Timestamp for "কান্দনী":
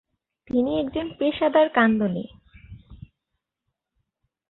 1.69-2.25